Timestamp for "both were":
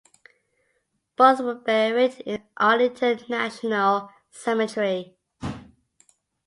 1.15-1.53